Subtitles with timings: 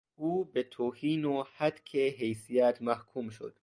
[0.15, 3.55] او به توهین و هتک حیثیت محکوم شد